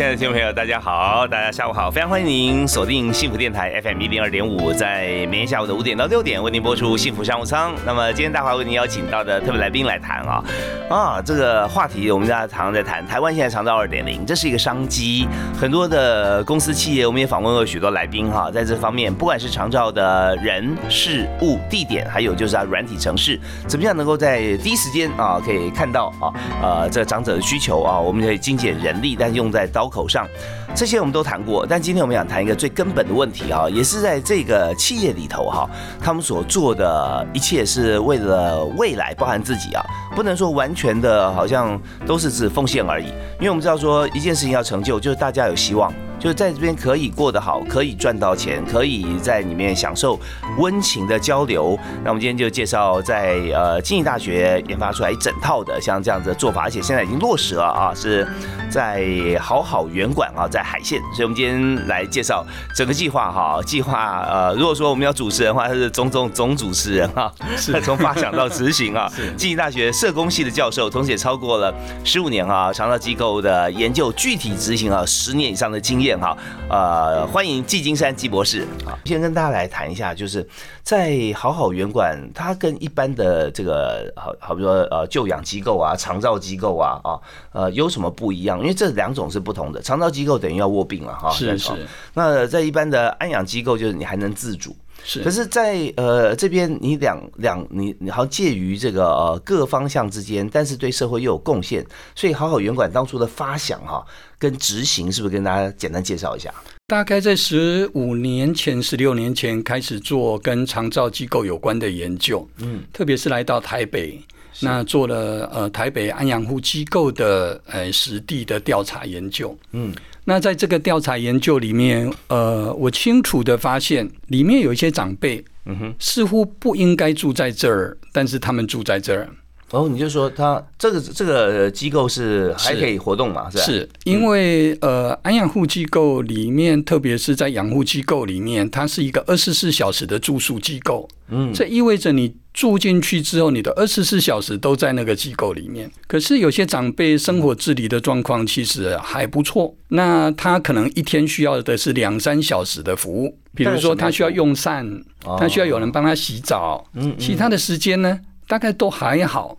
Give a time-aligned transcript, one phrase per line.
[0.00, 7.74] 亲爱的听众朋友，大家好，大家下午好，非常欢迎您锁定幸福电台 FM 一零二点五，在每天下午的五点到六点为您播出幸福商务舱。
[7.84, 10.42] 那么今天大华为您邀请到的特别来宾来谈啊
[10.88, 23.38] 啊，这个话题我们大家常常在谈，台湾现在长照二点零，这是一个商机，很多的公司企业，我们也访问过许多来宾哈，在这方面，不管是长照的人事物地点，还有就是啊软体城市，
[23.68, 26.32] 怎么样能够在第一时间啊可以看到啊
[26.62, 30.26] 呃这长者的需求啊，我们可以精简人力，但用在刀口上，
[30.74, 35.68] 这些我们都谈过，但今天我们想谈一个最根本的问题啊，也是在这个企业里头哈，
[36.00, 43.06] 他们所做的一切是为了未来，包含自己啊，不能说完全的好像都是只奉献而已，
[43.38, 45.92] 因为我们知道说一件事情要成就，就是大家有希望。
[46.18, 50.20] 就是在这边可以过得好，可以赚到钱，可以在里面享受
[50.58, 51.78] 温情的交流。
[52.04, 58.28] 那我们今天就介绍在呃经济大学研发出来一整套的像这样子的做法，而且现在已经落实了啊，是
[58.70, 59.02] 在
[59.40, 61.00] 好好园馆啊，在海线。
[61.16, 62.44] 所以我们今天来介绍
[62.76, 69.10] 整个计划哈，计划呃，如果说我们要主持人的话，他是总总总主持人哈，是从发想到执行啊。
[69.38, 76.18] 经济大学社工系的教授，同时也超过了十五年啊，长照机构的研究，具体执行啊十年以上的经验。
[76.18, 76.34] 哈，
[76.70, 78.62] 呃，欢迎季金山季博士。
[78.86, 80.48] 啊，先跟大家来谈一下，就是
[80.82, 87.20] 在好好园馆，它跟一般的这个好好比说呃救养机构啊、长照机构啊啊
[87.52, 88.58] 呃有什么不一样？
[88.60, 89.82] 因为这两种是不同的。
[89.82, 91.72] 长照机构等于要卧病了哈，是是。
[92.14, 94.74] 那在一般的安养机构，就是你还能自主。
[95.04, 101.84] 是，可是，在呃这边，你两两你你好介于这个呃各方向之间，但是对社会又有贡献，
[102.14, 104.04] 所以好好园馆当初的发想哈
[104.38, 106.52] 跟执行，是不是跟大家简单介绍一下？
[106.86, 114.20] 大概在十五年前、十六年前开始做跟长照机构有关的研究，嗯，特别是来到台北，
[114.60, 119.94] 那做了呃台北安养护机构的呃实地的调查研究，嗯。
[120.24, 129.28] 那在这个调查研究里面，呃，我清楚的发现，里面有一些长辈，嗯哼，似乎不应该住在这儿，但是他们住在这儿。
[129.70, 133.48] 哦，你就说他这个这个机构是还可以活动嘛？
[133.50, 141.08] 是是因为呃，安养护机构里面，特别是在养护机构里面，它是一个二十四小时的住宿机构。
[141.28, 145.90] 嗯，这意味着你住进去之后，你的二十四小时都在那个机构里面。
[146.06, 155.04] 可是有些长辈生活自理的状况其实还不错，那他可能一天需要的是两三小时的服务，比如说他需要用膳，
[155.38, 158.18] 他需要有人帮他洗澡，嗯，其他的时间呢？
[158.48, 159.56] 大概都还好，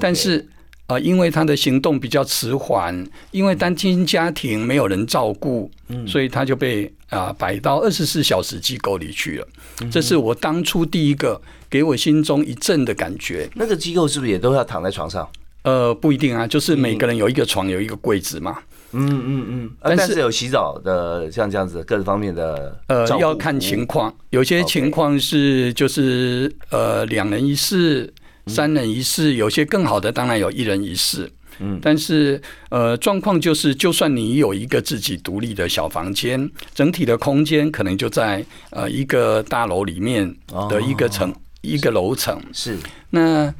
[0.00, 0.48] 但是
[0.88, 5.70] 呃，因为他的行动比较迟缓，因为单亲家庭没有人照顾，
[6.06, 9.48] 所以他就被啊摆到二十四小时机构里去了。
[9.90, 13.48] 这是我当初第一个给我心中一震的感觉。
[13.54, 15.26] 那个机构是不是也都要躺在床上？
[15.62, 18.58] 呃，不一定啊，就是每个人有一个床，有一个柜子嘛。
[18.90, 28.12] 嗯嗯嗯，但是有洗澡的，像这样子各方面的，呃，要看情况，有些情况是就是呃两人一室。
[28.46, 31.30] 三人一室，有些更好的当然有一人一室，
[31.60, 40.34] 嗯，但是呃，状况就是，就算你有一个自己独立的小房间，整体的空间可能就在呃一个大楼里面
[40.68, 42.40] 的一个层一个楼层。
[42.52, 42.76] 是，
[43.10, 43.54] 那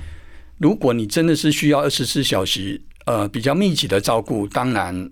[0.58, 5.10] 如果你真的是需要二十四小时呃比较密集的照顾，当然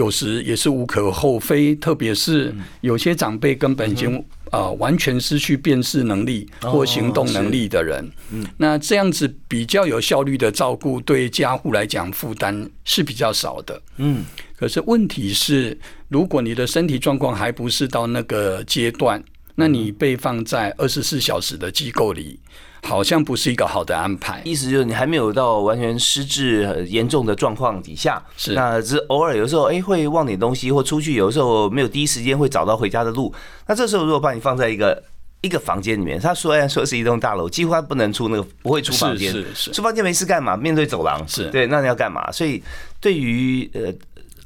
[0.00, 4.24] 有时也是无可厚非，特别是有些长辈根本已经。
[4.50, 14.24] 啊，完全失去辨识能力或行动能力的人，嗯，那这样子比较有效率的照顾，对家户来讲负担是比较少的，嗯。
[14.56, 19.22] 可是问题是，如果你的身体状况还不是到那个阶段，
[19.54, 22.40] 那你被放在二十四小时的机构里。
[22.82, 33.30] 好像不是一个好的安排，意思就是你还没有到完全失智严重的状况底下，是那只偶尔有时候哎会忘点东西或出去，有时候没有第一时间会找到回家的路。
[33.66, 35.02] 那这时候如果把你放在一个
[35.42, 40.56] 一个房间里面，他虽然说是一栋大楼，几乎他不能出那个不会出房间，是是出房间没事干嘛？
[40.56, 42.32] 面对走廊是对，那你要干嘛？
[42.32, 42.62] 所以
[42.98, 43.92] 对于呃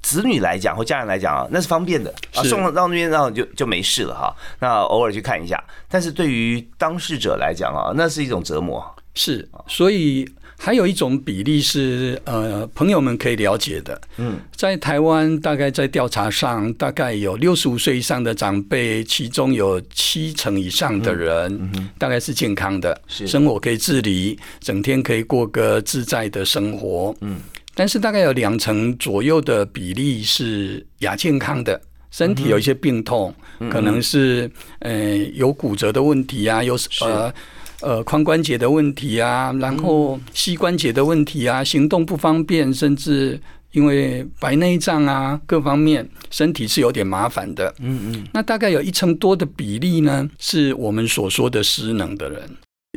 [0.05, 4.37] 子女来讲或家人来讲啊，那是方便的啊，送到那边然后就就没事了哈。
[4.61, 5.59] 那偶尔去看一下，
[5.89, 8.85] 但是对于当事者来讲啊，那是一种折磨。
[9.15, 10.29] 是，所以
[10.59, 13.99] 还有一种比例是呃，朋友们可以了解的。
[14.17, 27.15] 嗯，在台湾，大概在调查上，大概有六十五岁以上的长辈，其中有七成以上的人，大概是健康的，是生活可以自理，整天可以过个自在的生活。
[27.21, 27.39] 嗯，
[27.75, 31.81] 但是大概有两成左右的比例是亚健康的。
[32.11, 33.35] 身体有一些病痛，
[33.69, 34.49] 可能是
[34.79, 37.35] 呃有骨折的问题啊，有呃
[37.81, 43.41] 呃髋关节的问题啊，然后膝关节的问题啊，行动不方便，甚至
[43.73, 47.75] 因为白内障啊各方面身体是有点麻烦的。
[47.81, 52.49] 嗯嗯，那大概有一成多的比例呢，是我们所说的失能的人。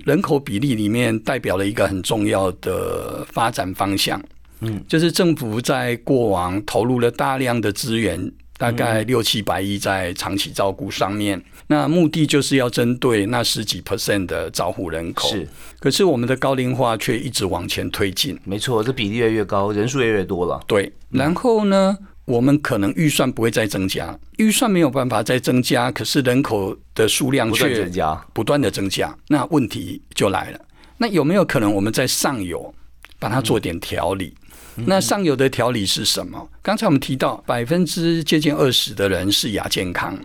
[0.06, 4.22] 人口比例里面代表了一个很重要的发展方向。
[4.62, 8.32] 嗯，就是政府在过往投入了大量的资源。
[8.60, 15.30] 大概六七百亿在长期照顾上面，那目的就是要针对那十几 percent 的照护人口。
[15.30, 15.48] 是，
[15.80, 18.36] 可是我们的高龄化却一直往前推进。
[18.46, 20.60] 没错，这比例越来越高，人数越来越多了。
[20.66, 21.96] 对，然后呢，
[22.26, 29.16] 我们可能预算不会再增加，预算没有办法再增加，可是人口的数量却增加，不断的增加。
[29.28, 30.60] 那问题就来了，
[30.98, 32.74] 那有没有可能我们在上游
[33.20, 34.34] 把它做点调理？
[34.86, 36.48] 那上游的调理是什么？
[36.62, 40.18] 刚才我们提到百分之接近二十的人是亚健康，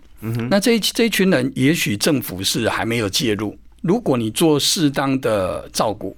[0.50, 3.56] 那这一这一群人，也许政府是还没有介入。
[3.80, 6.16] 如果你做适当的照顾，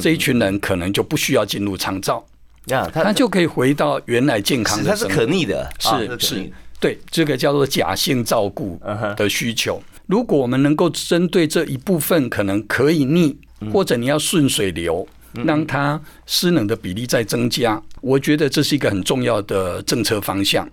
[0.00, 2.26] 这一群人可能就不需要进入长照，
[2.66, 4.90] 呀，他就可以回到原来健康的。
[4.90, 8.80] 它是可逆的，是是，对，这个叫做假性照顾
[9.16, 9.82] 的需求。
[10.06, 13.36] 如果我们能够针对这一部分可能可以逆，
[13.72, 15.06] 或者你要顺水流。
[15.44, 20.68] 让它失能的比例在增加，我觉得这是一个很重要的政策方向。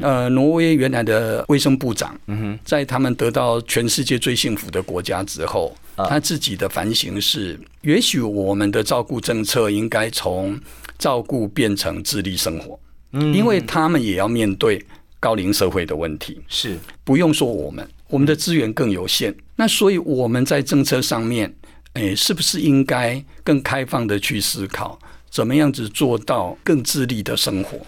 [0.00, 2.14] 呃，挪威原来的卫生部长，
[2.64, 10.58] 在他们得到全世界最幸福的国家之后，他自己的反省是：也许我们的照顾政策应该从
[10.98, 12.78] 照顾变成自立生活，
[13.12, 14.84] 因为他们也要面对
[15.18, 16.40] 高龄社会的问题。
[16.48, 21.52] 是不用说我们，我们的资源更有限，那所以我们在政策上面。
[21.94, 24.98] 诶，是不是应该更开放的去思考，
[25.30, 27.78] 怎么样子做到更自立的生活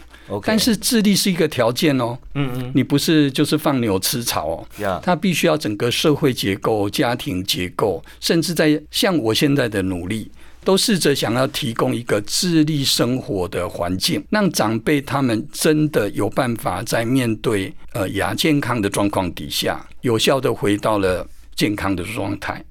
[0.42, 2.16] 但是自立是一个条件哦。
[2.34, 4.68] 嗯嗯，你不是就是放牛吃草哦。
[4.78, 10.30] 呀，它必须要整个社会结构、家庭结构，甚至在像我现在的努力，
[10.64, 22.64] 都试着想要提供一个自立生活的环境，让长辈他们真的有办法在面对呃亚健康的状况底下，有效的回到了健康的状态。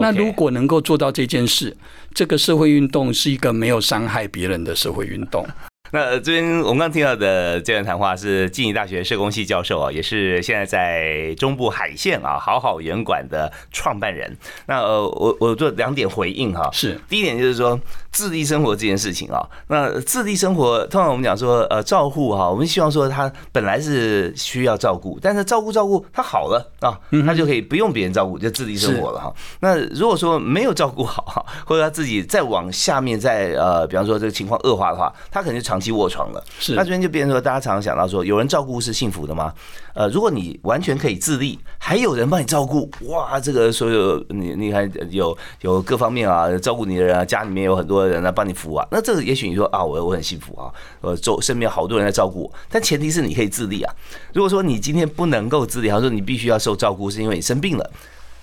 [0.00, 1.76] 那如果能够做到这件事，
[2.14, 5.46] 这个社会运动是一个没有伤害别人的社会运动。
[5.94, 14.34] 那这边我们刚听到的这段谈话是静宜大学社工系教授啊，也是现在在中部海线啊好好园馆的创办人。
[14.64, 17.78] 那呃，我我做两点回应哈，是第一点就是说
[18.10, 29.30] 自立生活这件事情啊，那自立生活通常我们讲说呃照护哈，我们希望说他本来是需要照顾，但是照顾照顾他好了啊，他就可以不用别人照顾就自立生活了哈。
[29.60, 35.81] 那如果说没有照顾好哈，或者他自己再往下面再呃，比方说这个情况恶化的话，他可能就长。
[35.82, 39.52] 期卧床了，是那这边就变成说，大家常常想到说，有人照顾是幸福的吗？
[39.94, 53.92] 呃，如果你完全可以自立，还有人帮你照顾，哇，这个所有你你看有有各方面啊，照顾你的人啊，家里面有很多人来帮你服务啊，那这个也许你说啊，我我很幸福啊，我，周身边好多人在照顾我，但前提是你可以自立啊。
[54.32, 57.90] 如果说你今天不能够自立，或者说你必须要受照顾，是因为你生病了，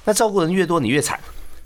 [0.05, 1.19] 那照顾人越多，你越惨。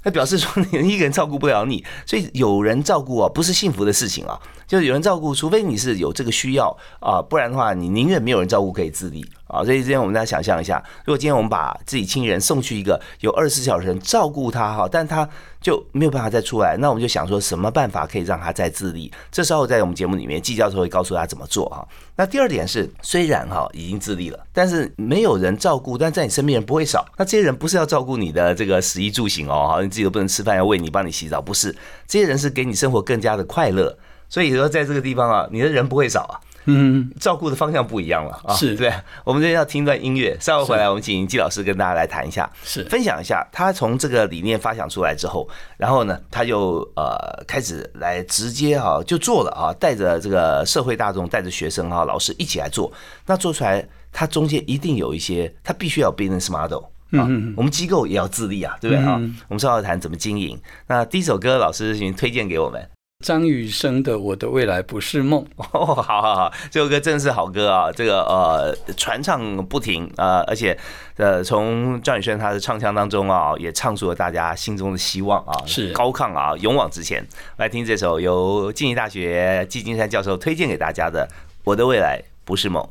[0.04, 4.40] 那表示说你一个人照顾不了你，所以有人照顾啊，不是幸福的事情啊。
[4.68, 9.64] 就是有人照顾，除非你是有这个需要啊，不然的话，你宁愿没有人照顾可以自立啊。
[9.64, 15.28] 所以今天我们大家想象一下，如果今天我们把自己亲人送去一个有二十四小时照顾他哈，但他
[15.62, 19.12] 就没有办法再出来，那我们就想说什么办法可以让他再自立？
[19.32, 21.88] 这时候在我们节目里面，季教授会告诉他怎么做哈。
[22.16, 27.06] 那第二点是，虽然哈已经自立了，但是没有人照顾，但在你身边人不会少。
[27.18, 31.76] 那这些人不是要照顾你的这个食衣住行哦，好，你自己都不能吃饭，要喂你，帮你洗澡，不是。
[32.08, 33.98] 这些人是给你生活更加的快乐。
[34.30, 38.92] 所以说，在这个地方啊，你的人不会少啊，嗯，照顾的方向不一样了啊，是对。
[39.24, 52.92] 我们这边要听一段音乐，稍后回来，我们请季老师跟大家来谈一下，是分享一下他从这个理念发想出来之后，然后呢，他就呃开始来直接哈就做了啊，带着这个社会大众，带着学生哈老师一起来做，
[53.26, 56.84] 那做出来，他中间一定有一些，他必须要 business model
[57.20, 59.22] 啊，我们机构也要自立啊，对不对啊？
[59.48, 60.60] 我们稍后谈怎么经营。
[60.88, 62.90] 那第一首歌，老师已经推荐给我们。
[63.24, 67.90] 张雨生的《我的未来不是梦》 哦，好好好，这首歌真的是好歌啊！
[67.90, 70.78] 这个呃，传唱不停啊，而且
[71.16, 77.26] 呃，从张雨生他的唱腔当中啊，也唱出了大家心中的希望啊，是高亢啊，勇往直前。
[77.56, 81.26] 来听这首由静宜大学季金山教授推荐给大家的
[81.64, 82.84] 《我的未来不是梦》。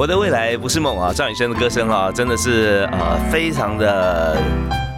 [0.00, 1.12] 我的未来不是梦啊！
[1.12, 4.34] 张雨生的歌声啊，真的是呃非常的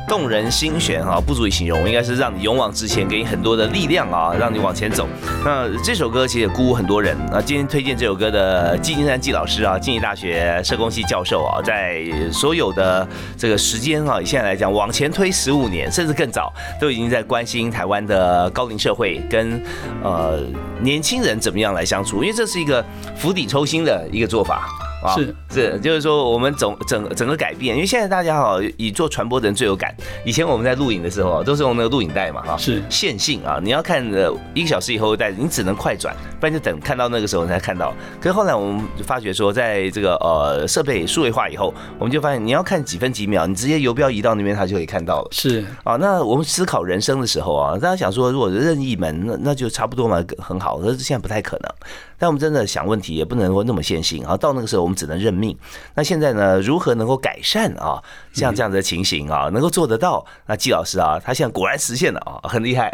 [0.06, 5.08] 动人心弦啊，不足以形容，应该是让你勇往直前，给你很多的力量啊，让你往前走。
[5.44, 7.42] 那这首歌其实也鼓舞很多人啊。
[7.44, 13.04] 今天推荐这首歌的季金山季老师啊，静宜大学社工系教授啊，在所有的
[13.36, 19.60] 这个时间啊，以现在来讲，往前推十五年甚至更早，都已经在关心台湾的高龄社会跟
[20.04, 20.38] 呃
[20.80, 22.84] 年轻人怎么样来相处，因为这是一个
[23.16, 24.68] 釜底抽薪的一个做法。
[25.10, 29.94] 是是，就是说我们整整整个改变，因为现在大家哈以做传播的人最有感。
[30.24, 37.94] 以前我们在录影的时候啊，都是用那个录影带嘛哈，是线性啊，你要看呃一个小时以后带，你只能快转，不然就等看到那个时候才看到。
[38.20, 45.28] 可是后来我们就发觉说，在这个呃设备数位化以后，我们就发现你要看几分几秒，你直接游标移到那边，它就可以看到了。
[45.32, 50.78] 是啊，那我们思考人生的时候啊，大家想说，如果任意门，那那就差不多嘛，很好。
[50.78, 51.70] 可是现在不太可能。
[52.18, 54.36] 但我们真的想问题，也不能够那么线性啊。
[54.36, 55.56] 到那个时候，我们只能认命。
[55.94, 56.60] 那现在呢？
[56.60, 58.02] 如何能够改善啊？
[58.32, 60.24] 像这样的情形啊，能够做得到？
[60.46, 62.92] 那季老师啊，他现在果然实现了啊，很厉害。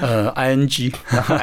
[0.00, 0.92] 呃，I N G，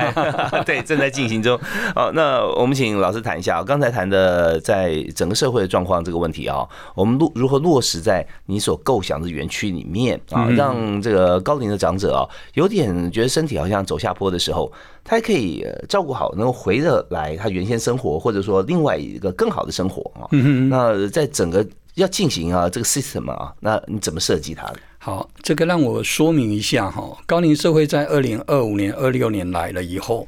[0.65, 1.59] 对，正在进行中。
[1.95, 14.71] 哦，那我们请老师谈一下，刚才谈的在整个社会的状况这个问题啊，我们落如何落实在你所构想的园区里面啊，让这个高龄的长者啊，有点觉得身体好像走下坡的时候，
[15.03, 20.27] 他还可以照顾好，能够回得来他原先生活，或者说另外一个更好的生活啊。
[20.70, 21.65] 那在整个
[21.96, 24.79] 要进行啊这个 system 啊，那你怎么设计它的？
[25.00, 27.18] 好，这个让我说明一下哈。
[27.25, 30.27] 高龄社会在二零二五年、二六年来了以后，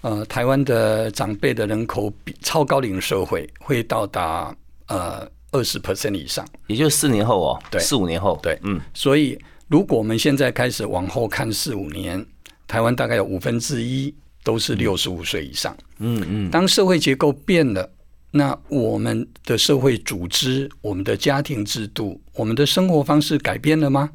[0.00, 4.54] 呃，台湾的长辈的人口比超高龄社会会到达
[4.88, 8.80] 呃二十 percent 以上，也就是四年后哦，对，四五年后，对，嗯。
[8.94, 12.26] 所以如果我们现在开始往后看四五年，
[12.66, 15.76] 台湾大概有五分之一都是六十五岁以上。
[15.98, 16.50] 嗯嗯。
[16.50, 17.92] 当社会结构变了。
[18.32, 24.10] 那我们的社会组织、我们的家庭制度、我们的生活方式改变了吗？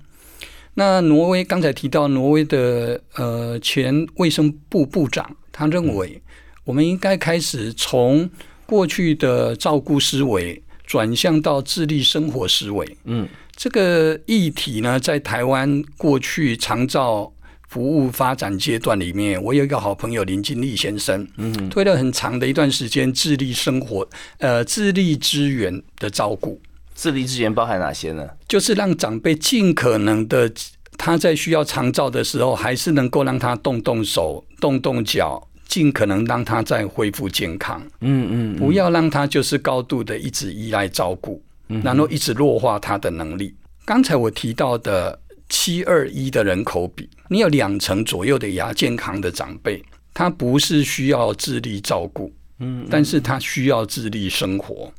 [0.75, 6.21] 那挪威刚才提到，挪威的呃前卫生部部长他认为，
[6.65, 8.29] 我们应该开始从
[8.67, 12.97] 过去的照顾思维转向到自立生活思维。
[13.05, 17.33] 嗯，这个议题呢，在台湾过去常照。
[17.71, 24.05] 服务发展阶段里面，我有一个好朋友林金利先生，嗯，推了很长的一段时间，智力生活，
[24.39, 26.59] 呃，智力资源的照顾。
[26.93, 28.27] 智力资源包含哪些呢？
[28.45, 30.51] 就是让长辈尽可能的，
[30.97, 37.81] 他在需要长照的时候，还是能够让他动动手、动动脚，尽可能让他再恢复健康。
[38.01, 41.41] 嗯嗯，不要让他就是高度的一直依赖照顾，
[41.81, 43.55] 然后一直弱化他的能力。
[43.85, 45.17] 刚才我提到的。
[45.51, 54.91] 七二一的人口比，你有两成左右的牙健康的长辈，他不是需要智力照顾，嗯，但是他需要智力生活。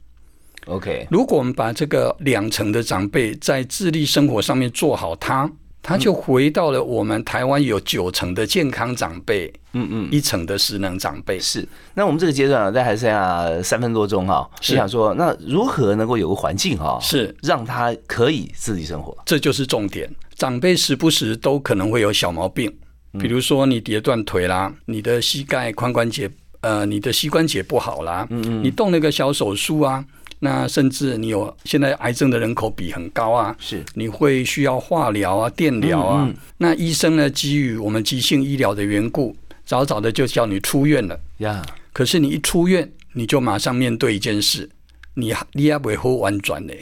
[0.66, 5.44] OK，如果我们把这个两成的长辈在智力生活上面做好，他。
[5.44, 5.52] 他
[5.98, 11.66] 就回到了我们台湾有九成的健康长辈，嗯嗯，一成的失能长辈是。
[11.94, 20.08] 那我们这个阶段啊，在还剩下三分多钟哈，是想说，那如何能够有个环境哈，是让他可以自己生活，这就是重点。
[20.36, 22.72] 长辈时不时都可能会有小毛病，
[23.18, 30.04] 比如说你跌断腿啦，你的膝盖髋关节呃，你的膝关节不好啦，嗯嗯，你动了个小手术啊。
[30.44, 36.28] 那甚至你有现在癌症的人口比很高啊，是你会需要化疗啊、电疗啊。
[36.58, 41.64] 那医生呢，基于我们急性医疗的缘故，早早的就叫你出院了呀。
[41.92, 44.68] 可是你一出院，你就马上面对一件事，
[45.14, 46.74] 你你也不会好完转的。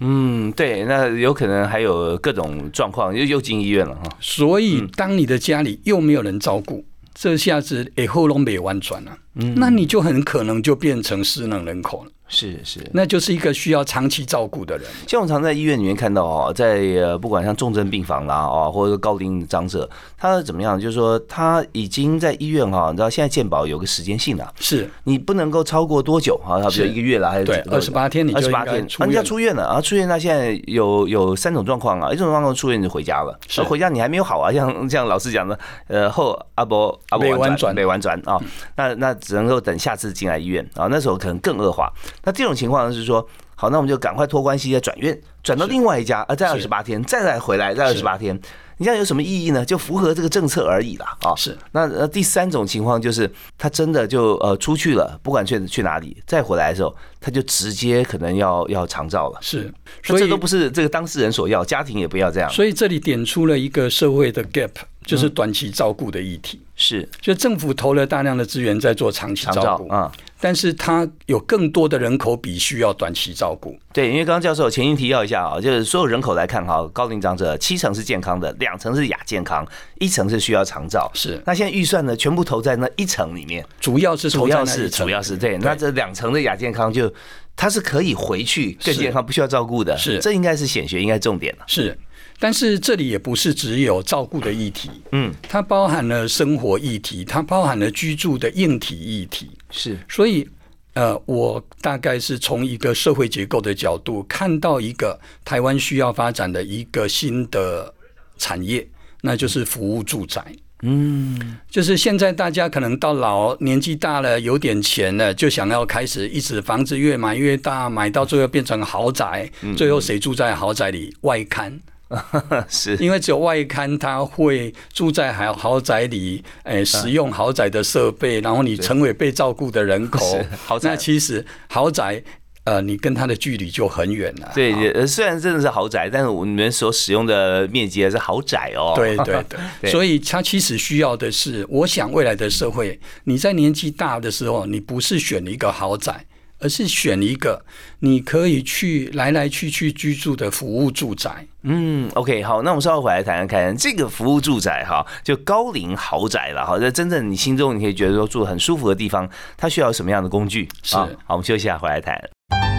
[0.00, 4.02] 嗯，对，那有可能还有各种状况，又又进医院了哈。
[4.20, 12.10] 所以，当你的家里又没有人照顾，这下子以后都没完转了，嗯，那你就很可能就变成失能人口了。
[12.28, 14.86] 是是，那就是一个需要长期照顾的人。
[15.06, 20.78] 像我常在医院里面看到哦，在呃不管像重症病房啦哦，或者高龄长者，他怎么样？
[20.78, 26.60] 就是说他已经在医院哈，你知道现在健保有个时间性的，是你不能够超过多久啊？
[26.60, 35.56] 他比如一个月了，还是对二十八天，你二十八天，人家出院了啊，出院那现在有有三种状况啊，一种状况出院就回家了，而回家你还没有好啊，像 像老师讲的，
[35.86, 38.40] 呃后阿伯阿伯没完转没完转啊，
[38.74, 41.92] 那那只能够等下次进来医院啊，那时候可能更恶化。
[42.26, 48.38] 那这种情况是说，好，那我们就赶快托关系再转院，转到另外一家，啊，再二十八天，再来回来，再二十八天。
[48.78, 49.64] 你这样有什么意义呢？
[49.64, 51.16] 就符合这个政策而已啦。
[51.22, 51.32] 啊。
[51.36, 51.56] 是。
[51.70, 59.38] 那呃，第三种情况就是他真的就呃出去了，不管去去哪里，再回来的时候，他就直接可能要要长照了。
[59.40, 59.72] 是。
[60.02, 62.50] 所以这都不是这个当事人所要，家庭也不要这样。
[62.50, 64.72] 所以这里点出了一个社会的 gap，
[65.06, 66.60] 就是短期照顾的议题。
[66.76, 67.08] 是。
[67.20, 70.12] 就政府投了大量的资源在做长期照顾啊。
[70.38, 73.74] 但是它有更多的人口比需要短期照顾。
[73.90, 79.66] 对，因为刚刚教授前因提要一下啊，就是所有人口来看哈，高龄长者七成是健康的，两成是亚健康，
[79.98, 81.10] 一层是需要长照。
[81.14, 81.42] 是。
[81.46, 85.56] 那现在预算呢，全部投在那一层里面，主要是主要是主要是对。
[85.56, 87.10] 那这两层的亚健康就
[87.56, 89.96] 它是可以回去更健康，不需要照顾的。
[89.96, 90.18] 是。
[90.18, 91.64] 这应该是显学应该重点了。
[91.66, 91.98] 是。
[92.38, 99.50] 但是这里也不是只有照顾的议题，嗯，它包含了生活议题，它包含了居住的硬体议题。
[99.70, 99.98] 是。
[100.08, 100.48] 所以。
[100.96, 107.92] 呃，我大概是从一个社会结构的角度看到一个台湾需要发展的一个新的
[108.38, 108.88] 产业，
[109.20, 110.42] 那就是服务住宅。
[110.80, 121.14] 嗯，就是现在大家可能到老年纪大了，有点钱了，就想要开始一直房子越买越大，买到最后变成豪宅，最后谁住在豪宅里？
[121.20, 121.78] 外刊。
[122.68, 130.38] 是因为只有外刊，他会住在豪豪宅里，诶，使用豪宅的设备，然后你成为被照顾的人口。
[130.82, 132.22] 那其实豪宅，
[132.62, 134.52] 呃，你跟他的距离就很远了。
[134.54, 138.92] 对，虽然真的是豪宅，但是我们所使用的面积还是豪宅哦。
[138.94, 139.44] 对对
[139.80, 146.24] 对，所以他其实需要的是，我想未来的社会，你在年纪大的时候，你不是选一个豪宅。
[146.58, 147.64] 而是选一个
[148.00, 151.46] 你可以去来来去去居住的服务住宅。
[151.62, 156.78] 嗯，OK，好，那我们稍后回来谈谈看这个服务住宅哈，就高龄豪宅了哈。
[156.78, 160.68] 在真正你心中你可以觉得说住很舒服的地方，它需要什么样的工具？
[160.82, 162.75] 是，好，我们休息一下，回来谈。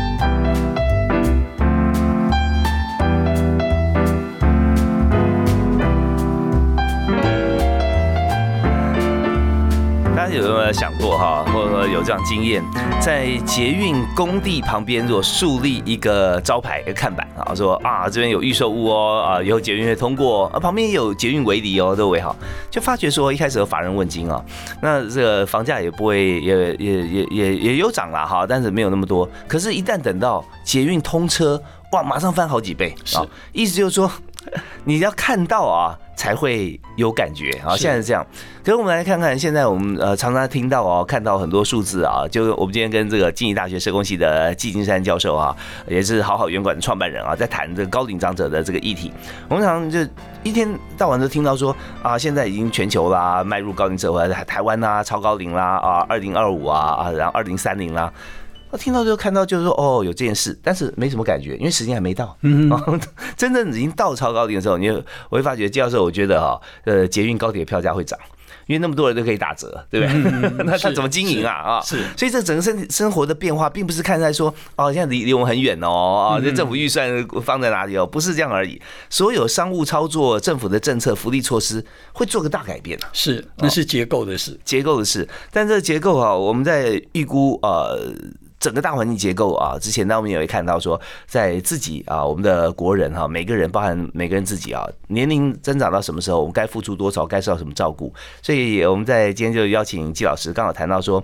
[10.67, 12.61] 有想过哈，或者说有这样经验，
[12.99, 22.35] 在捷运工地旁边，如果树立一个招牌、一个看板啊，说啊这边有预售屋哦，啊以后捷运会通过，啊旁边也有捷运围篱哦，都围好，
[22.69, 24.43] 就发觉说一开始有法人问津啊，
[24.81, 29.27] 那这个房价也不会也也也也也有涨了哈，但是没有那么多。
[29.47, 31.61] 可是，一旦等到捷运通车，
[31.93, 33.25] 哇，马上翻好几倍啊！
[33.53, 34.11] 意思就是说。
[34.85, 37.77] 你要看到啊，才会有感觉啊。
[37.77, 38.25] 现在是这样，
[38.61, 42.27] 可是我们来看看，现在我们呃常常听到哦，看到很多数字啊。
[42.29, 45.55] 就我们今天跟这个经济大学社工系的季金山教授啊，
[45.87, 49.13] 也是好好园馆的创办人啊，在谈这个高龄长者的这个议题。
[49.47, 49.99] 我们常常就
[50.43, 58.11] 一天到晚都听到说啊，现在已经全球啦，迈入高龄社会，台台湾呐超高龄啦啊，二零二五啊啊，然后二零三零啦。
[58.69, 62.37] 我听到就看到就是说哦有这件事，但是没什么感觉，因为时间还没到。
[62.41, 62.69] 嗯，
[63.37, 68.19] 真正已经到超高点的时候，你我会发觉，教授，我觉得哈，呃，捷运高铁票价会涨，
[68.67, 70.51] 因为那么多人都可以打折，对不对？
[70.65, 71.53] 那他怎么经营啊？
[71.53, 78.05] 啊，是，所以这整个生生活的变化，并不是看在说哦，现在离离我们很远哦，啊，这政府预算放在哪里哦？
[78.05, 78.81] 不是这样而已。
[79.09, 83.07] 所有商务操作、政府的政策、福利措施会做个大改变啊。
[83.13, 85.27] 是，那是结构的事，结构的事。
[85.51, 88.13] 但这个结构啊，我们在预估呃。
[88.59, 98.13] 整个大环境结构啊，之前呢我们也会看到说，在自己啊，我们的国人哈，每个人包含每个人自己啊，年龄增长到什么时候，我们该付出多少，该受到什么照顾。
[98.41, 101.23] 所以我们在今天就邀请季老师，刚好谈到说，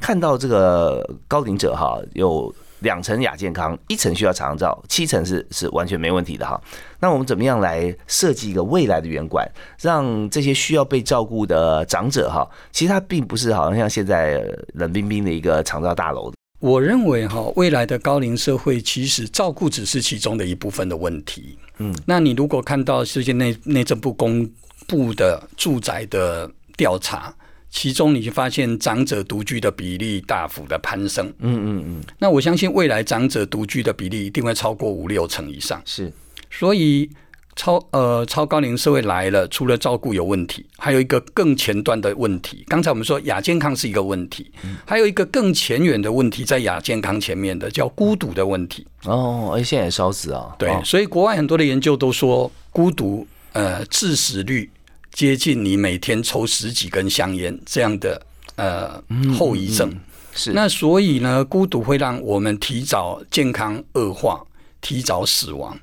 [0.00, 6.60] 看到这个高龄者哈，有两层亚健康，一层需要长照，七层是是完全没问题的哈。
[6.98, 9.48] 那我们怎么样来设计一个未来的圆馆，
[9.80, 16.32] 让这些需要被照顾的长者哈，其实他并不是好像像现在冷冰冰的一个长照大楼。
[16.62, 21.58] 我认为哈，未来的高龄社会其实照顾只是其中的一部分的问题。
[21.78, 24.48] 嗯，那你如果看到世界内内政部公
[24.86, 27.34] 布的住宅的调查，
[27.68, 31.26] 其中你就发现长者独居的比例大幅的攀升。
[31.40, 32.04] 嗯嗯嗯。
[32.20, 35.82] 那我相信未来长者独居的比例一定会超过五六成以上。
[35.84, 36.12] 是，
[36.48, 37.10] 所以。
[37.54, 42.64] 超呃超高龄社会来了，除了照顾有问题，还有一个更前端的问题。
[42.66, 44.50] 刚才我们说亚健康是一个问题，
[44.86, 48.86] 还有一个更前远的问题，在亚健康前面的叫孤独的问题。
[49.04, 50.56] 哦，而现在也烧死啊。
[50.58, 54.70] 对，所以国外很多的研究都说，孤独呃致死率
[55.12, 58.20] 接近你每天抽十几根香烟这样的
[58.56, 59.02] 呃
[59.38, 59.94] 后遗症。
[60.34, 64.42] 是那所以呢，孤独会让我们提早健康恶化，
[64.80, 65.78] 提早死亡。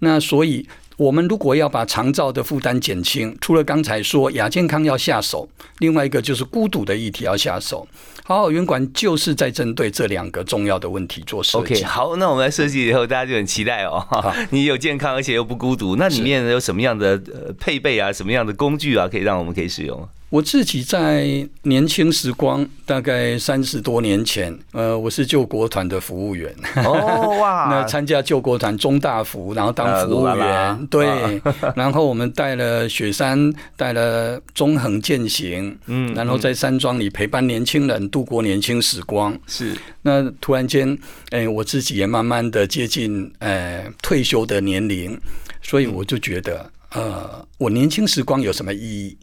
[0.00, 0.68] 那所以。
[0.96, 7.86] 我们如果要把长照的负担减轻，除了刚才说亚健康要下手，另外一个就是孤独的议题要下手。
[8.22, 11.74] 好好园馆就是在针对这两个重要的问题做设计。
[11.74, 14.06] OK，好，那我们来设计以后，大家就很期待哦。
[14.50, 20.08] 你有健康，而且又不孤独，那里面有什么样的呃配备啊，什么样的工具啊，可以让我们可以使用？
[20.34, 26.52] 我自己在年轻时光，大概三十多年前，呃，我是救国团的服务员。
[26.84, 27.68] 哦哇！
[27.70, 30.86] 那参加救国团中大服，然后当服务员。
[30.88, 31.40] 对，
[31.76, 39.38] 然后我们带了雪山，带了中横践行，嗯，然后在山庄里陪伴年轻人度过年轻时光。
[39.46, 39.72] 是。
[40.02, 40.98] 那突然间，
[41.30, 45.16] 哎，我自己也慢慢的接近呃退休的年龄，
[45.62, 49.16] 所以我就觉得，呃，我年轻时光有什么意义？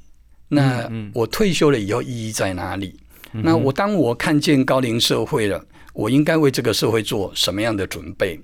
[0.54, 2.94] 那我退休了以后意义在哪里？
[3.32, 8.38] 那我当我看见高龄社会了，我应该为这个社会做什么样的准备？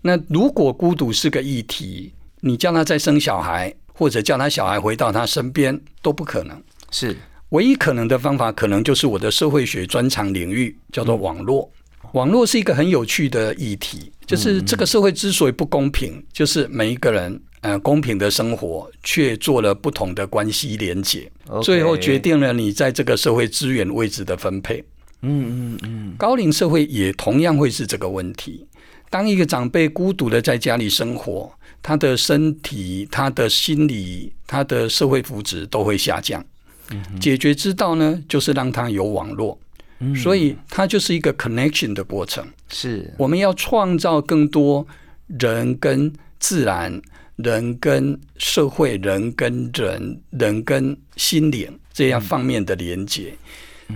[0.00, 2.10] 那如果孤独是个议题，
[2.40, 6.60] 你叫他再生小孩，或者叫他小孩回到他身边都不可能。
[6.90, 7.14] 是
[7.50, 11.70] 唯一可能的方法，可能就是我的社会学专长领域，叫做网络。
[12.12, 17.40] 网络是一个很有趣的议题，就是这个社会之所以不公平，就是每一个人。
[17.62, 21.30] 呃，公平的生活却做了不同的关系连结，
[21.62, 24.82] 最后决定了你在这个社会资源位置的分配。
[25.20, 28.66] 嗯嗯嗯，高龄社会也同样会是这个问题。
[29.08, 36.44] 当一个长辈孤独的在家里生活，他的身体、他的心理、他的社会福祉都会下降。
[37.20, 39.56] 解决之道呢，就是让他有网络。
[40.14, 42.46] 所以它就是一个 connection 的过程。
[42.68, 44.86] 是，我们要创造更多
[45.26, 47.00] 人跟自然。
[47.36, 53.34] 人跟社会、人跟人、人跟心灵这样方面的连接，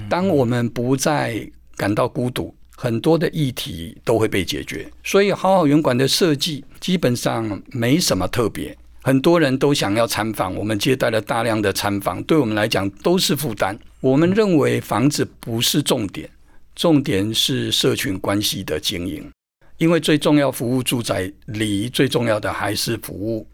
[0.09, 4.91] 当我们不再感到孤独，很多的议题都会被解决。
[5.05, 8.77] 所以，好好园馆的设计基本上没什么特别。
[9.07, 13.79] 很多人都想要参访，我们接待了大量的参访，对我们来讲都是负担。
[14.01, 16.29] 我们认为房子不是重点，
[16.75, 19.31] 重点是社群关系的经营。
[19.79, 23.47] 因为最重要服务住宅里最重要的还是服务，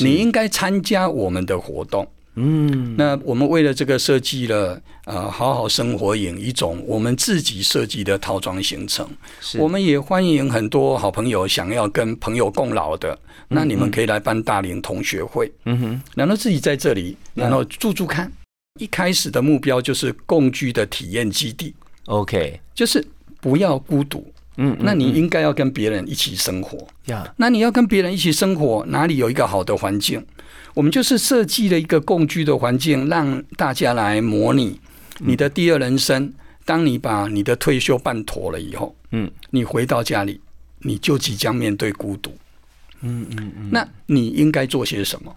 [0.00, 2.04] 你应该参加我们的活动。
[2.36, 9.08] 嗯，那我们为了这个设计了呃好好生活营一种我们自己设计的套装行程。
[9.58, 13.18] 我们也欢迎很多好朋友想要跟朋友共老的，
[13.48, 15.50] 那你们可以来办大龄同学会。
[15.64, 18.30] 嗯哼，然后自己在这里，然后住住看。
[18.78, 21.74] 一开始的目标就是共居的体验基地。
[22.04, 23.02] OK，就是
[23.40, 24.30] 不要孤独。
[24.58, 27.30] 嗯，那你应该要跟别人一起生活呀。
[27.36, 30.22] 那你要跟别人一起生活，哪里有一个好的环境？
[30.76, 34.78] 我们就是设计了一个共居的环境，让大家来模拟
[35.20, 36.30] 你的第二人生。
[36.66, 40.38] 当你把你的退休办妥了以后，嗯，你回到家里，
[40.80, 42.30] 你就即将面对孤独。
[43.00, 43.70] 嗯嗯嗯。
[43.72, 45.34] 那你应该做些什么？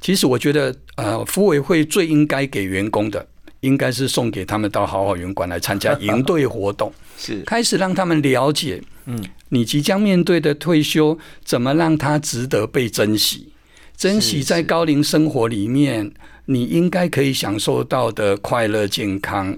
[0.00, 3.24] 其实我觉得，呃，服委会最应该给员工的。
[3.60, 13.51] 应该是送给他们到好好园馆来参加营队活动， 是开始让他们了解，嗯，你即将面对的退休，怎么让他值得被珍惜？
[14.02, 16.12] 珍惜在高龄生活里面，
[16.46, 19.56] 你应该可以享受到的快乐、健康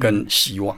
[0.00, 0.74] 跟希望。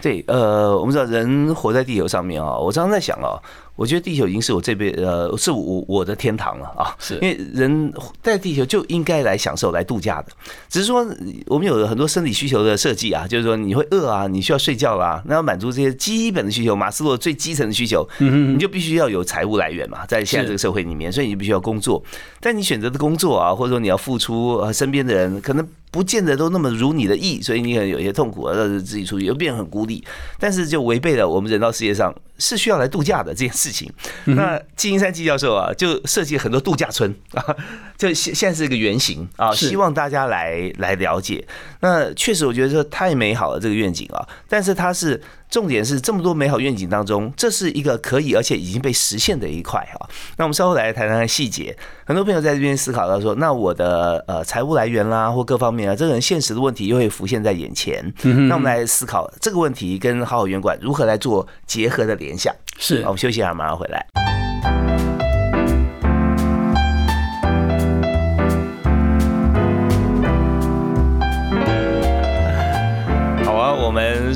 [0.00, 3.36] 对，呃，我们知道人活在地球上面啊，我常常在想啊。
[3.76, 6.96] 我觉得地球已经是我这边呃，是我我的天堂了啊！
[6.98, 10.28] 是，因为人在地球就应该来享受、来度假的。
[10.68, 11.06] 只是说，
[11.46, 22.02] 我们有很多生理需求的设计啊，就是说你会饿啊，你需要睡觉啦，那要满足这些基本的需求，马斯洛最基层的需求，你就必须要有财务来源嘛，在现在这个社会里面，所以你必须要工作。
[22.40, 30.02] 但你选择的工作啊，或者说你要付出呃身边的人，可能不见得都那么如你的意，所以你可能有些痛苦啊，自己出去又变得很孤立。
[30.40, 33.65] 但是就违背了我们人到世界上是需要来度假的这件事。
[33.66, 33.92] 事情，
[34.24, 37.42] 那季英山季教授啊，就设计很多度假村 啊，
[37.98, 41.44] 就现现在是一个原型啊，希望大家来来了解。
[41.80, 45.20] 那确实，我觉得说太美好了这个愿景啊，但是它是。
[45.48, 50.08] 重点是这么多美好愿景当中，这是一个可以而且已经被实现的一块哈。
[50.36, 51.74] 那我们稍后来谈谈细节。
[52.04, 58.12] 很多朋友在这边思考到说，那我的呃财务来源啦，或各方面啊，这个很现实的问题又会浮现在眼前。
[58.48, 62.52] 那我们来思考这个问题跟好好园馆如何来做结合的联想。
[62.78, 64.25] 是，我们休息一下，马上回来。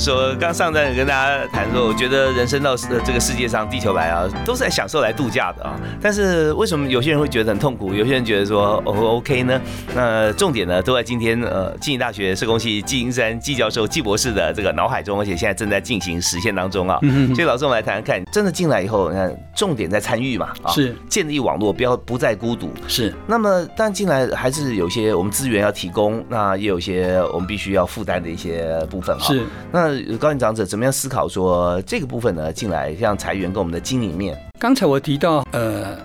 [0.01, 5.79] 说刚上站跟大家谈说，我觉得人生到这个世界上，地球来啊，都是来享受、来度假的啊。
[6.01, 9.61] 但是为什么有些人会觉得很痛苦，有些人觉得说哦 OK 呢？
[9.95, 16.99] 那重点呢都在今天呃，暨大学社工系季英山季教授、季博士的这个脑海中，而且现在正在进行实现当中啊。
[17.35, 22.73] 所以老师，我们来谈谈看，真的进来以后，你看重点在参与嘛，是建立网络，不要不再孤独。
[22.89, 23.15] 是。
[23.27, 29.21] 那么但进来还是有些我们资源要提供，那也有些我们必须要负担的一些部分啊。
[29.21, 29.43] 是。
[29.71, 32.53] 那高院长者怎么样思考说这个部分呢？
[32.53, 34.37] 进来像裁员跟我们的经营面。
[34.59, 35.96] 刚才我提到，呃，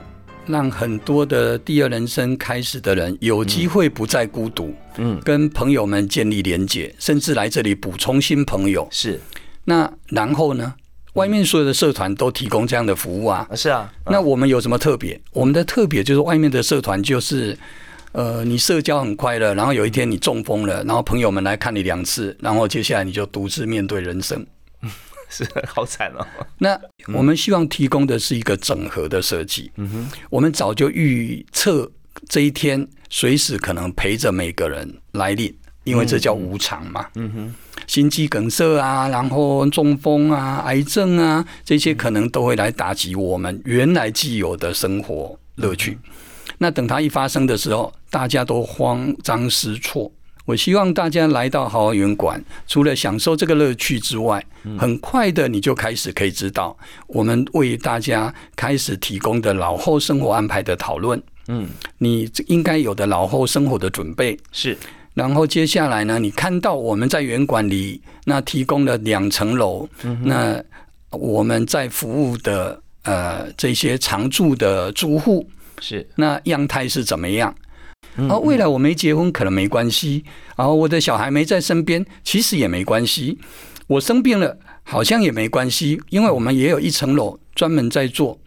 [0.45, 8.87] 让很多的第二人生开始的人有机会不再孤独，嗯，跟朋友们建立连结，甚至来这里补充新朋友。
[8.91, 9.19] 是。
[9.65, 10.73] 那然后呢？
[11.13, 13.47] 外面所有的社团都提供这样的服务啊。
[13.55, 13.91] 是啊。
[14.05, 15.19] 那我们有什么特别？
[15.31, 17.57] 我们的特别就是外面的社团就是。
[18.15, 24.45] 呃，你社交很快乐，然后有一天你中风了，然后朋友们来看你两次，然后接下来你就独自面对人生，
[25.29, 26.25] 是好惨哦。
[26.57, 26.79] 那
[27.13, 29.69] 我们希望提供的是一个整合的设计。
[29.75, 31.91] 嗯哼，我们早就预测
[32.29, 37.05] 这一天随时可能陪着每个人来临，因为这叫无常嘛。
[37.15, 37.53] 嗯哼，
[37.85, 45.97] 心肌梗塞啊，然后中风啊，癌症啊，这些可能都会来打击我们原来既有的生活乐趣。
[46.57, 50.11] 那等它一发生的时候，大家都慌张失措。
[50.45, 54.45] 我希望大家来到豪华园馆，除了享受这个乐趣之外，
[54.77, 61.19] 很快的你就开始可以知道我们为大家开始提供的老后生活安排的讨论。
[61.47, 64.77] 嗯，你应该有的老后生活的准备是。
[65.15, 69.89] 然后接下来呢，你看到我们在园馆里那提供了两层楼，
[70.23, 70.63] 那
[71.09, 75.49] 我们在服务的呃这些常住的住户。
[75.79, 77.55] 是，那样态是怎么样？
[78.29, 80.23] 而未来我没结婚可能没关系，
[80.55, 83.37] 然后我的小孩没在身边，其实也没关系。
[83.87, 88.39] 我生病了，好像也没关系，因为我们也有一层楼专门在做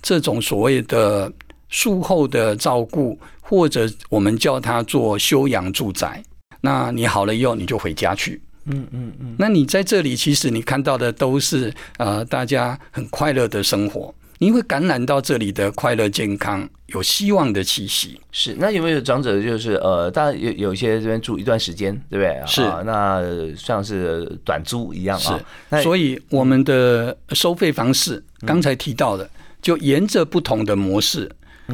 [0.00, 1.32] 这种所谓的
[1.68, 6.22] 术后的照顾，或者我们叫它做休养住宅。
[6.60, 8.40] 那你好了以后，你就回家去。
[8.66, 9.36] 嗯嗯嗯。
[9.38, 14.14] 那你在这里，其实你看到的都是呃，大家很快乐的生活。
[14.38, 18.20] 你会感染到这里的快乐、健康、有希望的气息。
[18.30, 22.42] 是，那有没有长者就是呃，大家有有一些这边住一段时间，对不对？
[22.46, 23.22] 是，那
[23.56, 25.40] 像是短租一样啊。
[25.70, 29.28] 是，所以我们的收费方式刚才提到的，
[29.62, 31.30] 就沿着不同的模式。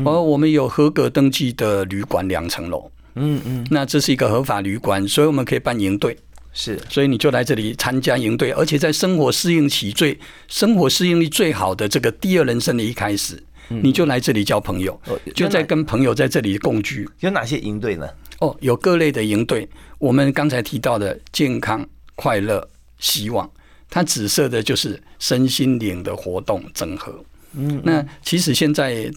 [0.07, 2.90] 而我们有合格登记的旅馆两层楼。
[3.14, 6.16] 嗯嗯，那这是一个合法旅馆，所以我们可以办营队。
[6.53, 15.01] 是，所以你就来这里参加营队，而且在生活适应期最、生活适应力最好的这个第二人生的一开始，你就来这里交朋友，
[15.35, 17.09] 就在跟朋友在这里共居。
[17.21, 18.07] 有哪些营队呢？
[18.41, 19.69] 哦，有各类的营队。
[19.99, 23.49] 我们刚才提到的健康、快乐、希望，
[23.88, 27.25] 它紫色的就是身心灵的活动整合。
[27.55, 29.11] 嗯，那其实现在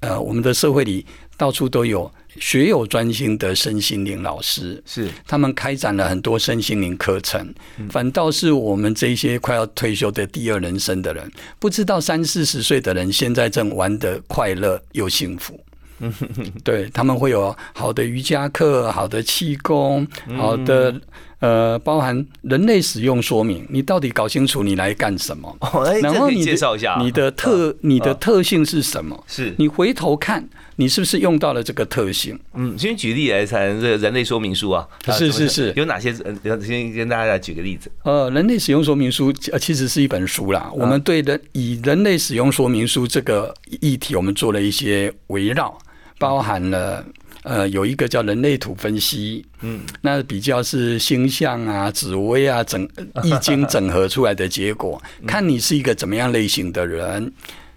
[0.00, 1.06] 呃，我们的社会里
[1.42, 2.08] 到处都有。
[2.38, 7.52] 学有专心的身心灵老师是，他们开展了很多身心灵课程，
[7.90, 15.60] 反倒是我们这些快要退休的第二人生的人，不知道三四十岁的人现在正玩的快乐又幸福。
[16.64, 20.94] 对他们会有好的瑜伽课、好的气功、好的
[21.42, 25.54] 呃，包含人类使用说明，你到底搞清楚你来干什么？
[26.00, 29.22] 然后你介绍一下你的特你的特性是什么？
[29.26, 30.48] 是你回头看。
[30.76, 32.36] 你是不是用到了这个特性？
[32.54, 34.88] 嗯，先举例来谈这个人类说明书啊。
[35.12, 36.10] 是是是，有哪些？
[36.24, 37.92] 呃，先跟大家举个例子。
[38.04, 40.70] 呃，人类使用说明书呃其实是一本书啦。
[40.74, 45.76] 我们对人以人类使用说明书这个议题，我们做了一些围绕，
[46.18, 47.04] 包含了
[47.42, 52.88] 呃有一个叫人类图分析，嗯，那比较是星象啊、紫微啊整
[53.22, 57.32] 易经整合出来的结果，看你是一个怎么样类型的人。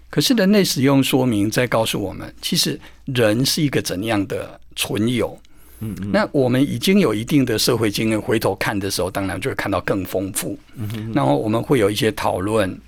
[0.08, 5.38] 可是人类使用说明在告诉我们，其实人是一个怎样的存有？
[5.80, 6.10] 嗯嗯。
[6.12, 10.58] 那我们已经有一定的社会经验，回头看的时候，当然就会看到更丰富。
[10.76, 11.12] 嗯哼。
[11.12, 12.80] 然后我们会有一些讨论。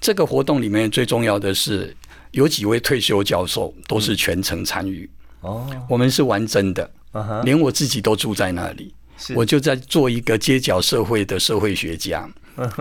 [0.00, 1.94] 这个活动里面最重要的是，
[2.32, 5.08] 有几位退休教授都是全程参与。
[5.42, 5.68] 哦。
[5.88, 6.90] 我们是完整的。
[7.44, 8.94] 连我自己都住在那里。
[9.34, 12.26] 我就在做一个街角社会的社会学家。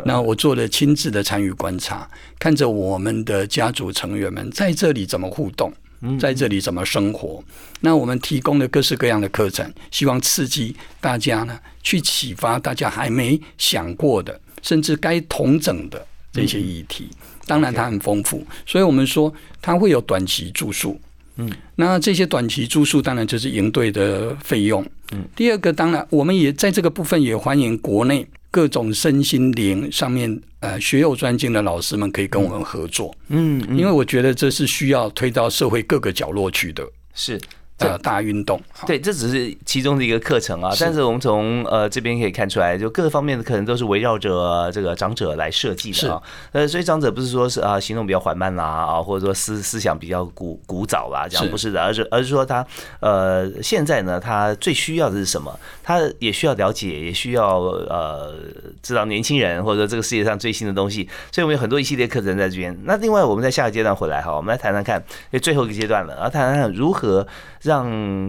[0.06, 5.71] 那我做了亲自的参与观察，看着我们的家族成员们在这里怎么互动，
[6.17, 7.43] 在这里怎么生活。
[7.82, 17.10] 那我们提供了各式各样的课程，希望刺激大家呢，去启发大家还没想过的，甚至该同整的这些议题。
[17.45, 21.00] 当然，它很丰富，所以我们说它会有短期住宿。
[21.38, 24.86] 嗯，那这些短期住宿当然就是营队的费用。
[25.12, 28.28] 嗯，第二个当然我们也在这个部分也欢迎国内。
[28.54, 36.86] 各种身心灵上面呃学有专精的老师们可以跟我们合作，嗯，因为我觉得这是需要推到社会各个角落去的。
[37.13, 37.39] 是。
[37.82, 40.72] 呃，大运动，对，这只是其中的一个课程啊。
[40.80, 46.22] 但是我们从呃这边可以看出来，就各方面的课程都是围绕着这个长者来设计的啊。
[46.52, 52.65] 呃，所以长者不是说是啊行动比较缓慢啦啊，或者说思思想比较古古早啦，这样不是的，而是而是说他
[53.00, 55.52] 呃现在呢，他最需要的是什么？
[55.84, 58.34] 他也需要了解，也需要呃
[58.82, 61.08] 知道年轻人或者说这个世界上最新的东西。
[61.32, 62.78] 所以我们有很多一系列课程在这边。
[62.84, 65.04] 那另外我们在下个阶段回来哈，我们来谈谈看，
[65.41, 67.26] 最后一个阶段了，然后谈谈看如何
[67.62, 67.70] 让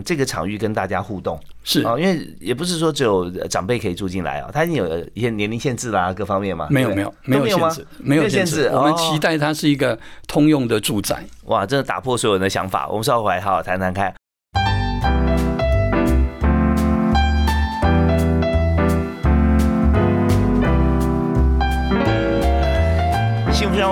[0.04, 6.66] 这个场域跟大家互动是啊，因为也不是说只有长辈可以住进来啊，他已经有一些年龄限制啦，各方面嘛。
[6.70, 8.70] 没有没有没有限制，没有限制。
[8.72, 11.24] 我们期待它是一个通用的住宅。
[11.44, 12.88] 哇，真的打破所有人的想法。
[12.88, 14.12] 我们稍后回来好好谈谈看。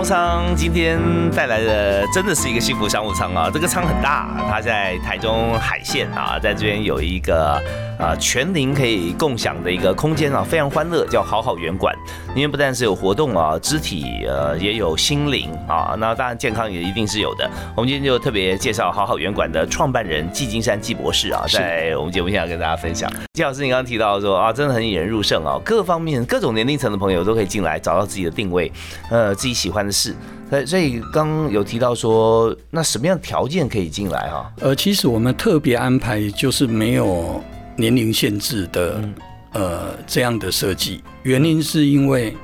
[0.04, 0.98] 商今天
[1.30, 3.50] 带来的真的是一个幸福商务舱啊！
[3.52, 7.60] 这个舱很大，它在台中海线啊，在这边有一个
[7.98, 11.94] 啊全龄可以共享的一个空间啊，非常欢乐，叫好好圆馆。
[12.35, 17.49] 里面不但是有活动啊，肢体呃也有心灵啊，那当然健康也一定是有的。
[17.77, 23.09] 我们今天就特别介绍好好园馆的创办人季金山季博士啊，在我们节目现场跟大家分享。
[23.35, 28.73] 季老师，你刚刚提到说啊，真的很引人入胜啊，各方面各种年龄层的朋友都可以进来找到自己的定位，
[29.11, 29.61] 呃，自己。
[29.61, 30.16] 喜欢的事，
[30.49, 34.51] 所以所以刚有提到说，那什么样的条件可以进来哈？
[34.61, 37.45] 呃，其实我们特别安排就是没有
[37.77, 39.03] 年龄限制的，
[39.52, 41.02] 呃，这样的设计。
[41.22, 42.34] 原因是因为，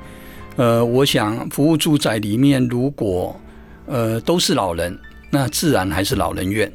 [0.57, 3.39] 呃，我想服务住宅里面如果
[3.87, 4.99] 呃都是老人，
[5.31, 6.73] 那自然还是老人院。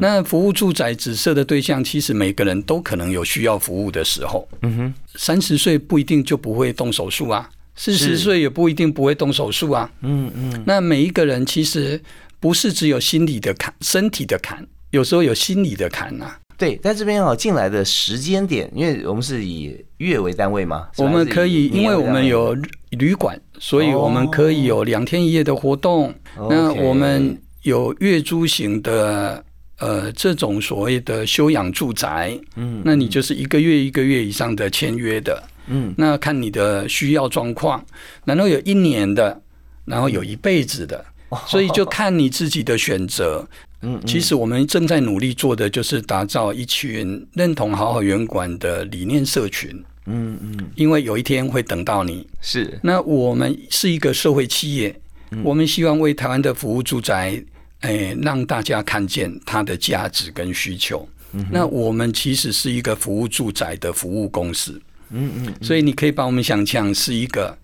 [0.00, 4.46] 那服务住宅只设的对象，其实每个人都可能有需要服务的时候。
[4.60, 7.48] 嗯哼，三十岁不一定就不会动手术啊。
[7.74, 9.90] 四十岁也不一定不会动手术啊。
[10.02, 10.62] 嗯嗯。
[10.66, 11.98] 那每一个人其实
[12.38, 16.36] 不是只有心理的坎，身体的坎，有时候有心理的坎呐。
[16.58, 22.52] 对，在这边哦，进来的时间点，因为我们是以月为单位嘛，我们可以，因为我们有
[22.90, 26.12] 旅馆，所以我们可以有两天一夜的活动。
[26.36, 29.44] 那我们有月租型的，
[29.78, 32.36] 呃，这种所谓的休养住宅。
[32.56, 32.82] 嗯。
[32.84, 35.40] 那你就是一个月一个月以上的签约的。
[35.68, 37.80] 嗯，那看你的需要状况，
[38.24, 39.40] 然后有一年的，
[39.84, 41.04] 然后有一辈子的，
[41.46, 43.46] 所以就看你自己的选择。
[43.82, 49.70] 嗯，其实我们正在努力做的就是打造一群认同好好园馆的理念社群。
[50.06, 52.26] 嗯嗯，因为有一天会等到你。
[52.40, 54.98] 是，那我们是一个社会企业，
[55.44, 57.42] 我们希望为台湾的服务住宅，
[57.80, 61.06] 哎，让大家看见它的价值跟需求。
[61.50, 64.80] 那我们其实是一个服务住宅的服务公司。
[65.10, 67.56] 嗯嗯，所以你可以把我们想象是一个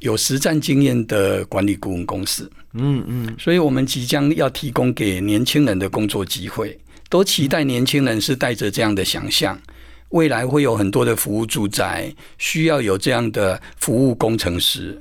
[0.00, 2.50] 有实战经验的管理顾问公司。
[2.74, 9.58] 嗯嗯，所以我们即将要提供给年轻人的工作机会，都期待年轻人是带着这样的想象，
[10.10, 15.00] 未来会有很多的服务住宅需要有这样的服务工程师，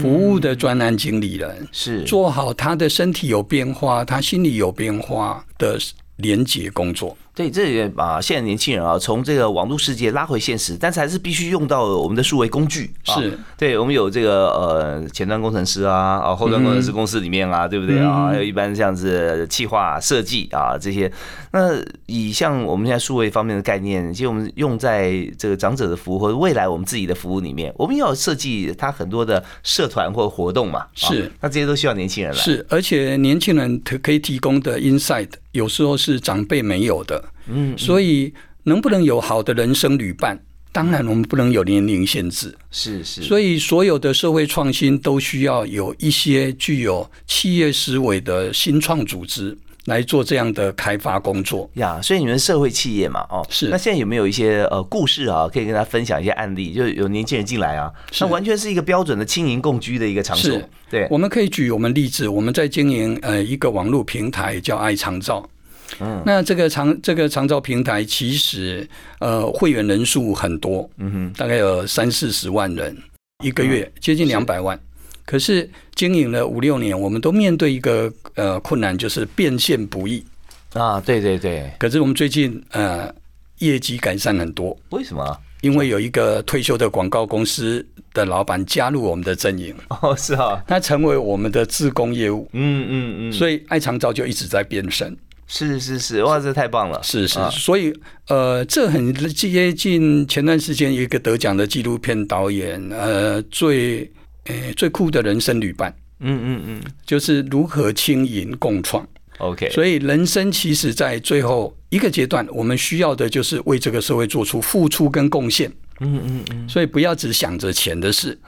[0.00, 2.02] 服务的专案经理人，是。
[2.04, 5.78] 做好他的身体有变化，他心里有变化的
[6.16, 7.16] 连接工作。
[7.40, 12.92] 对，这也把现在年轻人啊，从这个网络世界拉回现实，但是还是必须用到我们的数位工具。
[13.04, 18.26] 是，对我们有这个呃前端工程师啊，啊后端工程师公司里面啊，对不对啊？
[18.26, 21.10] 还有一般这样子企划设计啊这些。
[21.52, 30.86] 那以像我们现在数位方面的概念，其实我们用在这个长者的服务或者未来我们自己的服务里面，我们要设计它很多的社团或活动嘛。
[30.94, 32.38] 是，那这些都需要年轻人来。
[32.38, 37.24] 是，而且年轻人可可以提供的 insight 有时候是长辈没有的。
[37.48, 38.32] 嗯，所以
[38.64, 40.38] 能不能有好的人生旅伴？
[40.72, 42.56] 当然，我们不能有年龄限制。
[42.70, 52.00] 是是，所以所有的社会创新都需要有一些具有企业思维的新创组织来做这样的开发工作呀。
[52.00, 53.66] 所以你们社会企业嘛，哦，是。
[53.68, 56.72] 那现在有没有一些呃故事啊，可以跟大家分享一些案例？
[56.72, 60.56] 就有年轻人进来啊，那完全是一个标准的轻盈共居的一个场所。
[60.88, 65.50] 对，我们可以举我们例子，我们在经营呃一个网络平台叫爱长照。
[65.98, 72.96] 嗯，那这个长这个长照平台其实呃会员人数很多，嗯哼，大概有三四十万人，
[73.44, 74.78] 一个月接近两百万。
[75.26, 80.24] 可是经营了五六年，我们都面对一个呃困难，就是变现不易
[80.72, 81.00] 啊。
[81.00, 81.70] 对对对。
[81.78, 83.12] 可是我们最近呃
[83.58, 85.38] 业绩改善很多，为什么？
[85.60, 89.74] 因为有一个退休的广告公司的老板加入我们的阵营。
[90.02, 92.48] 哦，是啊，他成为我们的自工业务。
[92.52, 93.32] 嗯嗯嗯。
[93.32, 95.16] 所以爱长照就一直在变身。
[95.52, 97.02] 是是是，哇，这太棒了！
[97.02, 97.92] 是是，所以
[98.28, 104.08] 呃，这很接近前段时间一个得奖的纪录片导演，呃，最
[104.44, 105.92] 呃最酷的人生旅伴。
[106.20, 109.04] 嗯嗯嗯，就是如何轻盈共创。
[109.38, 115.68] OK，所以人生其实在最后一个阶段，我们需要的就是为这个社会做出付出跟贡献。
[115.98, 118.38] 嗯嗯嗯，所以不要只想着钱的事，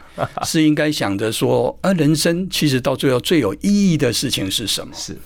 [0.45, 4.95] 是应该想着说，啊，人生其实到最后最有意义的事情是什么？
[4.95, 5.17] 是。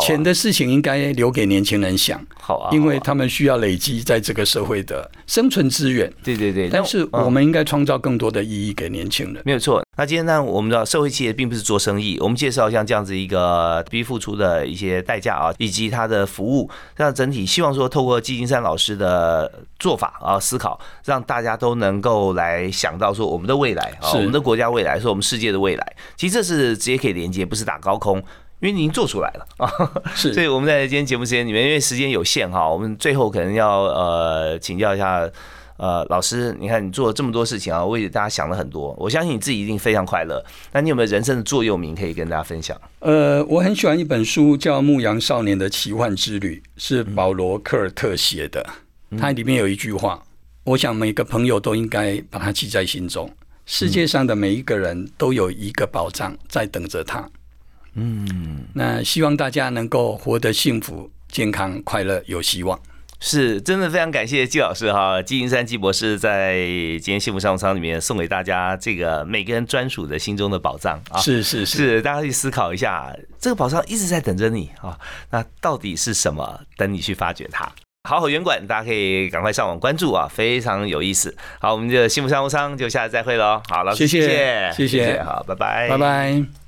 [0.00, 6.10] 钱的事情应该留给年轻人想，好啊，因为他们需要累积在这个社会的生存资源。
[6.22, 9.42] 对对对，但是我们应该创造更多的意义给年轻人。
[9.44, 9.82] 没有错。
[9.98, 25.96] 那今天呢，我们知道社会企业并不是做生意，我们介绍像这样子一个必付出的一些代价啊，以及它的服务，让整体希望说透过季金山老师的做法啊思考，让大家都能够来想到说我们的未来啊，我们的国家未来，说我们世界的未来。
[26.16, 28.22] 其实这是直接可以连接，不是打高空。
[28.62, 29.68] 因为您做出来了啊，
[30.14, 35.28] 是，所以我们在今天节目时间里面，因为时间有限哈，我们最后可能要呃请教一下
[35.78, 40.40] 呃老师，你看你做了这么多事情啊，为大家想了很多，我相信你自己一定非常快乐。
[40.70, 42.80] 那你有没有人生的座右铭可以跟大家分享？
[43.00, 48.64] 呃，我很喜欢一本书叫《牧羊少年的奇幻之旅》，是保罗科尔特写的，
[49.18, 50.22] 它里面有一句话，
[50.62, 53.28] 我想每个朋友都应该把它记在心中：
[53.66, 57.28] 世界上的每一个人都有一个宝藏在等着他。
[57.94, 62.78] 嗯，那希望大家能够活得幸福、健康、快乐、有希望。
[63.24, 66.56] 是，真的非常感谢季老师哈，季金山季博士在
[67.00, 71.20] 今天幸福商务舱里面送给大家这个每个人专属的心中的宝藏啊！
[71.20, 74.98] 是是是，大家去思考一下，这个宝藏一直在等着你啊！
[75.30, 76.60] 那到底是什么？
[76.76, 77.70] 等你去发掘它。
[78.08, 81.32] 好好圆管，大家可以赶快上网关注啊，非常有意思。
[81.60, 83.62] 好，我们的幸福商务舱就下次再会喽。
[83.68, 86.61] 好了，谢谢谢谢，好，拜拜，拜拜。